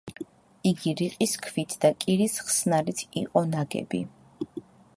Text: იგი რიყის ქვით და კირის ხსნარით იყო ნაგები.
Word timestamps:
იგი 0.69 0.93
რიყის 1.01 1.35
ქვით 1.47 1.75
და 1.85 1.91
კირის 2.05 2.39
ხსნარით 2.47 3.05
იყო 3.21 3.47
ნაგები. 3.51 4.01